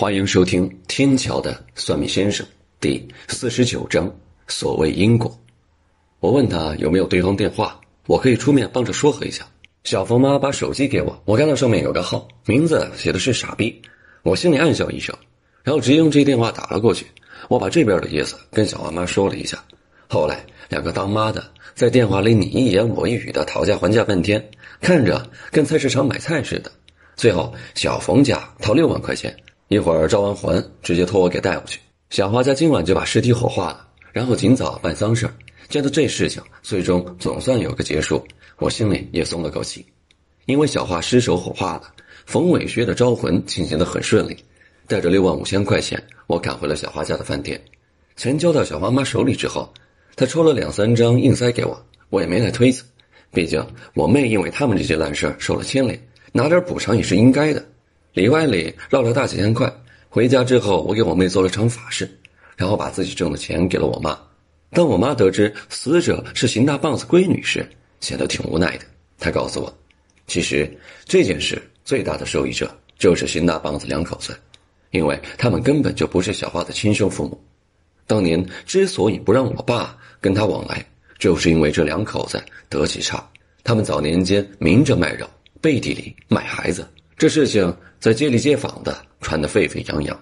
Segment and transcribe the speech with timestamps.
[0.00, 2.46] 欢迎收听《天桥的算命先生》
[2.78, 4.08] 第四十九章：
[4.46, 5.36] 所谓因果。
[6.20, 9.44] 我问他有没有对方电话，我可以出面帮着说和一下。
[9.82, 13.82] 小冯妈把手机给我，我看到上面有个号，名字写的是“傻逼”，
[14.22, 15.12] 我心里暗笑一声，
[15.64, 17.04] 然后直接用这电话打了过去。
[17.48, 19.58] 我把这边的意思跟小花妈说了一下。
[20.06, 21.44] 后来两个当妈的
[21.74, 24.48] 在电话里你一言我一语的讨价还价半天，
[24.80, 26.70] 看着跟菜市场买菜似的。
[27.16, 29.36] 最后小冯家掏六万块钱。
[29.68, 31.78] 一会儿招完魂，直接托我给带过去。
[32.08, 35.34] 小花家今晚就把尸体火化了，然后尽早办丧事儿
[35.68, 38.26] 见到这事情最终总算有个结束，
[38.58, 39.84] 我心里也松了口气。
[40.46, 41.92] 因为小花尸首火化了，
[42.24, 44.36] 冯伟学的招魂进行的很顺利。
[44.86, 47.62] 带着六万五千块钱，我赶回了小花家的饭店。
[48.16, 49.70] 钱交到小花妈手里之后，
[50.16, 51.78] 她抽了两三张硬塞给我，
[52.08, 52.82] 我也没太推辞。
[53.30, 53.62] 毕竟
[53.92, 56.00] 我妹因为他们这些烂事受了牵连，
[56.32, 57.62] 拿点补偿也是应该的。
[58.12, 59.72] 里外里绕了大几千块，
[60.08, 62.10] 回家之后，我给我妹做了场法事，
[62.56, 64.18] 然后把自己挣的钱给了我妈。
[64.70, 67.66] 当我妈得知死者是邢大棒子闺女时，
[68.00, 68.84] 显得挺无奈的。
[69.18, 69.78] 她告诉我，
[70.26, 70.70] 其实
[71.04, 74.36] 这件事最大的受益者就是邢大棒子两口子，
[74.90, 77.40] 因为他们根本就不是小花的亲生父母。
[78.06, 80.84] 当年之所以不让我爸跟他往来，
[81.18, 83.26] 就是因为这两口子德气差，
[83.62, 85.26] 他们早年间明着卖肉，
[85.60, 86.86] 背地里卖孩子。
[87.16, 90.20] 这事情在街里街坊的传得沸沸扬扬，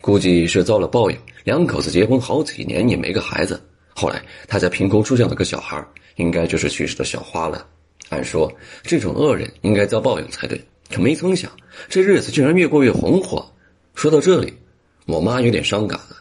[0.00, 1.16] 估计是遭了报应。
[1.44, 3.62] 两口子结婚好几年也没个孩子，
[3.94, 5.84] 后来他家凭空出现了个小孩，
[6.16, 7.64] 应该就是去世的小花了。
[8.08, 11.50] 按说这种恶人应该遭报应才对，可没曾想
[11.88, 13.48] 这日子竟然越过越红火。
[13.94, 14.52] 说到这里，
[15.06, 16.16] 我妈有点伤感了，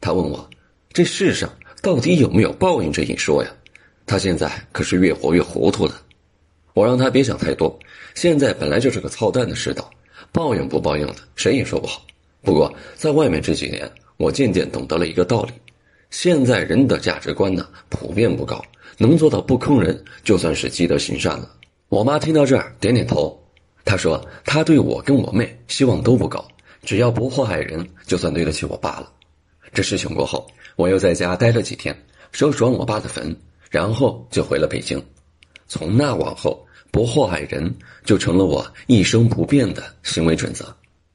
[0.00, 0.48] 她问我
[0.94, 3.50] ：“这世上到底有没有报应这一说呀？”
[4.06, 6.00] 她现在可是越活越糊涂了。
[6.74, 7.78] 我让他别想太多，
[8.14, 9.88] 现在本来就是个操蛋的世道，
[10.34, 12.02] 报应不报应的，谁也说不好。
[12.42, 15.52] 不过在外面这几年，我渐渐懂得了一个道理：
[16.10, 18.60] 现在人的价值观呢，普遍不高，
[18.98, 21.48] 能做到不坑人，就算是积德行善了。
[21.88, 23.40] 我妈听到这儿点点头，
[23.84, 26.44] 她说她对我跟我妹希望都不高，
[26.82, 29.08] 只要不祸害人，就算对得起我爸了。
[29.72, 30.44] 这事情过后，
[30.74, 31.96] 我又在家待了几天，
[32.32, 33.36] 收拾完我爸的坟，
[33.70, 35.00] 然后就回了北京。
[35.68, 37.74] 从那往后，不祸害人
[38.04, 40.64] 就成了我一生不变的行为准则。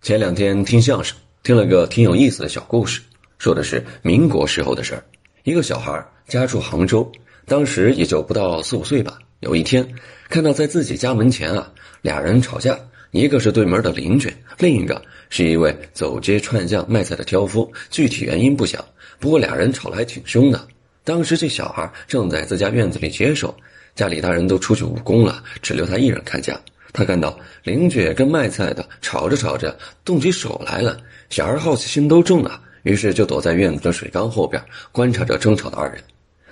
[0.01, 2.99] 前两天听相声，听了个挺有意思的小故事，
[3.37, 5.01] 说的是民国时候的事儿。
[5.43, 7.09] 一个小孩家住杭州，
[7.45, 9.19] 当时也就不到四五岁吧。
[9.39, 9.87] 有一天，
[10.27, 12.77] 看到在自己家门前啊，俩人吵架，
[13.11, 17.71] 一个是对门的邻居，另一个是一位走街串巷卖菜的挑夫。
[17.89, 18.83] 具体原因不详，
[19.17, 20.67] 不过俩人吵得还挺凶的。
[21.05, 23.55] 当时这小孩正在自家院子里解手。
[23.99, 26.57] 家里大人都出去务工了，只留他一人看家。
[26.93, 30.97] 他看到邻居跟卖菜的吵着吵着动起手来了，
[31.29, 36.01] 小孩好奇心都重了，于是就躲在院子的水缸后边观察着争吵的二人。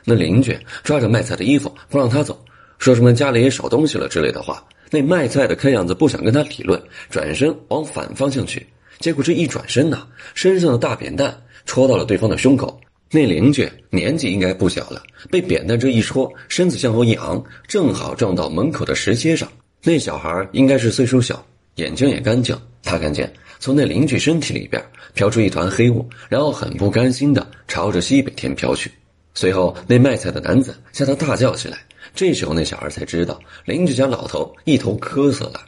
[0.04, 2.38] 那邻居抓着卖菜的衣服不让他走，
[2.80, 4.62] 说什么家里少东西了之类的话。
[4.92, 8.68] 那卖菜的看样子不想跟他理论，转身往反方向去。
[9.00, 11.34] 结果这一转身呐，身上的大扁担
[11.66, 12.78] 戳到了对方的胸口。
[13.10, 15.02] 那邻居年纪应该不小了，
[15.32, 19.48] 被扁担这一戳，身子向后一昂，正好撞到门口的石阶上。
[19.84, 22.58] 那小孩应该是岁数小，眼睛也干净。
[22.84, 28.92] 他看见从那邻居身体里边飘出一团黑雾，然后很不甘心的朝着西北天飘去。
[29.34, 31.78] 随后，那卖菜的男子向他大叫起来。
[32.16, 35.62] 这时候，那小孩才知道邻居家老头一头磕死了。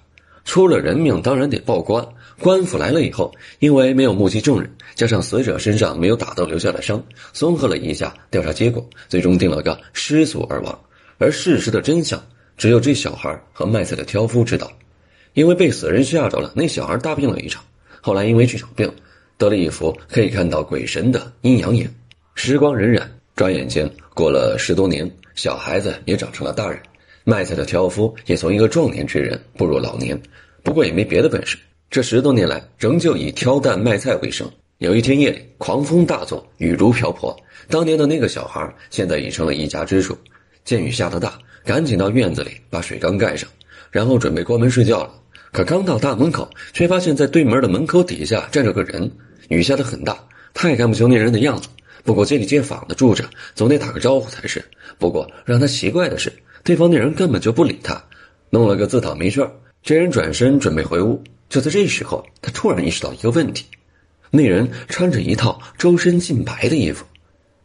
[0.44, 2.06] 出了人命，当然得报官。
[2.42, 10.80] 官府来了以后，因为没有目击证人，加上死者身上没有打斗留下的伤，综合了一下调查结果，最终定了个失足而亡。
[11.18, 12.22] 而事实的真相，
[12.58, 14.72] 只有这小孩和卖菜的挑夫知道。
[15.34, 17.64] 因为被死人吓着了，那小孩大病了一场，
[18.02, 18.92] 后来因为这场病，
[19.38, 21.94] 得了一副可以看到鬼神的阴阳眼。
[22.36, 23.04] 时光荏苒，
[23.36, 26.80] 转眼间过了十多年，小孩子也长成了大人。
[27.26, 30.20] 卖菜的挑夫也从一个壮年之人步入老年，
[30.64, 31.58] 不过也没别的本事。
[31.90, 34.48] 这十多年来，仍旧以挑担卖菜为生。
[34.78, 37.36] 有一天夜里，狂风大作，雨如瓢泼。
[37.68, 40.16] 当年的那个小孩，现在已成了一家之主。
[40.64, 43.50] 见雨下得大，赶紧到院子里把水缸盖上，
[43.90, 45.12] 然后准备关门睡觉了。
[45.52, 49.12] 可刚到大门口，却发现在对门的门口底下站着个人。
[49.48, 50.16] 雨下得很大，
[50.54, 51.68] 他也看不清那人的样子。
[52.04, 53.26] 不过街里街坊的住着，
[53.56, 54.64] 总得打个招呼才是。
[55.00, 56.32] 不过让他奇怪的是。
[56.64, 58.00] 对方那人根本就不理他，
[58.52, 59.44] 弄了个自讨没趣
[59.82, 61.20] 这人转身准备回屋，
[61.50, 63.66] 就在这时候，他突然意识到一个问题：
[64.30, 67.04] 那人穿着一套周身尽白的衣服。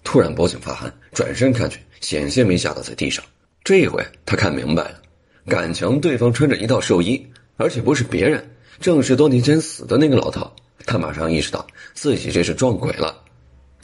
[0.02, 3.24] 突然脖颈发寒，转身看去，险些没吓倒在地上。
[3.62, 5.00] 这一回他看明白了，
[5.46, 7.26] 感情对方穿着一套寿衣，
[7.56, 8.46] 而且不是别人，
[8.80, 10.50] 正是多年前死的那个老头。
[10.86, 13.22] 他马上意识到自己这是撞鬼了。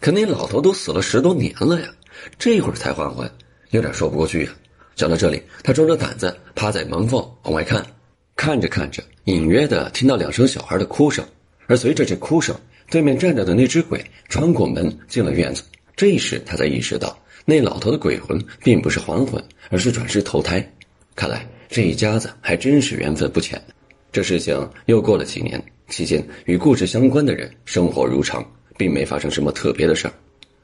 [0.01, 1.89] 可那老头都死了十多年了呀，
[2.39, 3.31] 这会儿才还魂，
[3.71, 4.53] 有点说不过去呀。
[4.97, 7.85] 想到这里，他壮着胆子趴在门缝往外看，
[8.41, 11.23] 看着看着，隐约的听到两声小孩的哭声，
[11.67, 12.59] 而随着这哭声，
[12.91, 15.63] 对面站着的那只鬼穿过门进了院子。
[15.95, 20.67] 这时他才意识到，那老头的鬼魂并不是还魂，而是转世投胎。
[21.15, 23.63] 看来这一家子还真是缘分不浅。
[24.11, 28.43] 这事情又过了几年，期间与故事相关的人生活如常。
[28.79, 30.15] 并没发生什么特别的事儿。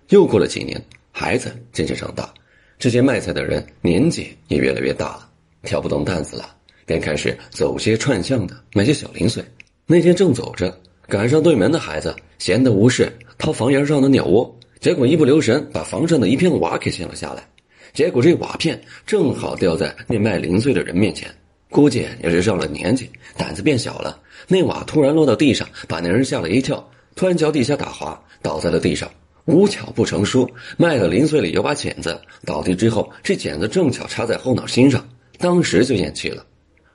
[0.09, 0.83] 又过了几年，
[1.13, 2.33] 孩子渐渐长大，
[2.79, 5.29] 这些卖菜的人年纪也越来越大了，
[5.65, 6.56] 挑不动担子了，
[6.87, 9.45] 便开始走街串巷的买些小零碎。
[9.87, 10.75] 那天正走着，
[11.07, 17.47] 赶上对门的孩子闲得无事，掏房檐上的鸟窝，结果一不留神把房上的一片瓦给掀了下来。
[17.93, 21.29] 结果这瓦片正好掉在那卖零碎的人面前，
[21.71, 24.21] 估计也是上了年纪，胆子变小了。
[24.49, 26.87] 那瓦突然落到地上，把那人吓了一跳。
[27.15, 29.11] 突然脚底下打滑，倒在了地上。
[29.47, 30.47] 无巧不成书，
[30.77, 32.21] 卖的零碎里有把剪子。
[32.45, 35.03] 倒地之后，这剪子正巧插在后脑心上，
[35.39, 36.45] 当时就咽气了。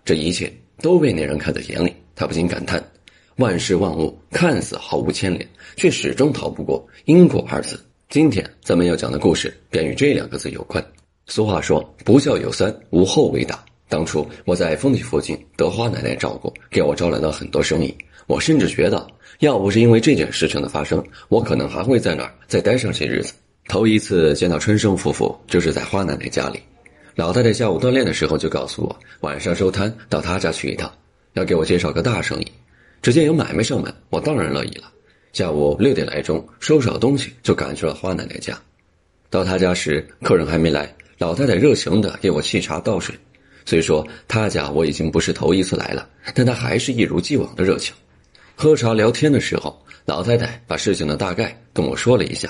[0.03, 0.51] 这一切
[0.81, 2.83] 都被那人看在眼里，他不禁感叹：
[3.38, 7.80] 万事万物看似毫无牵连，却始终逃不过因果二字。
[8.09, 10.83] 今天咱们要讲的故事便与这两个字有关。
[11.27, 17.95] 俗话说：“不孝有三，无后为大。”当初我在丰体附近得花奶奶照顾，给我招揽到很多生意。
[18.25, 19.06] 我甚至觉得，
[19.39, 23.33] 要不是因为这件事情的发生，我可能还会在那儿再待上些日子。
[23.68, 26.59] 头一次见到春生夫妇，就是在花奶奶家里。
[27.21, 30.91] 老太太下午锻炼的时候就告诉我，晚上收摊到她家去一趟，
[31.33, 32.51] 要给我介绍个大生意。
[33.00, 34.91] 只见有买卖上门，我当然乐意了。
[35.31, 38.59] 下午六点来钟，收拾好东西就赶去了花奶奶家。
[39.29, 43.13] 到她家时，客人还没来，老太太热情地给我沏茶倒水。
[43.68, 47.94] 虽说她家我已经不是头一次来了，但她还是一如既往的热情。
[48.56, 52.50] 喝茶聊天的时候，老太太把事情的大概跟我说了一下。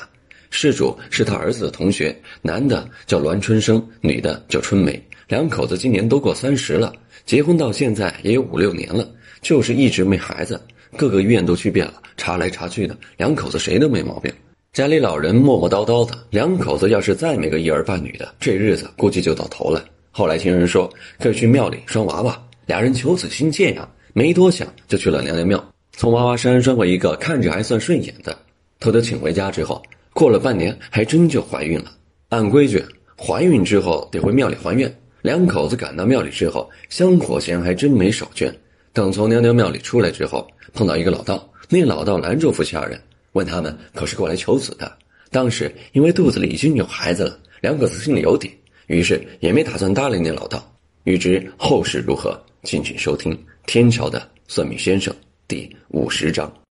[0.51, 5.01] 事主是他儿子的同学，男的叫栾春生，女的叫春梅。
[5.27, 6.93] 两口子今年都过三十了，
[7.25, 9.09] 结婚到现在也有五六年了，
[9.41, 10.61] 就是一直没孩子。
[10.97, 14.31] 各个医院都去遍了，查来查去的，两口子谁都没毛病。
[14.73, 19.85] 家里老人磨磨叨叨的，两口子要是再没个一儿半女的，这日子估计就到头了。
[20.11, 25.73] 后来听人说可以去庙里拴娃娃，俩人求子心切呀，没多想就去了娘娘庙。
[25.93, 28.37] 从娃娃山拴过一个看着还算顺眼的，
[28.81, 29.81] 偷偷请回家之后，
[30.13, 31.91] 过了半年还真就怀孕了。
[32.29, 32.83] 按规矩，
[33.17, 34.93] 怀孕之后得回庙里还愿。
[35.21, 38.53] 两口子赶到庙里之后，香火钱还真没少捐。
[38.93, 42.99] 等从娘娘庙里出来之后，碰到一个老道，那老道拦住夫妻二人，
[43.33, 44.91] 问他们可是过来求子的。
[45.29, 48.51] 当时因为肚子里已经有孩子了，两口子心里有底，
[48.87, 50.67] 于是也没打算搭理那老道。
[51.03, 53.33] 欲知后事如何，敬请收听
[53.65, 55.13] 《天桥的算命先生》。
[55.47, 56.61] 第五十章。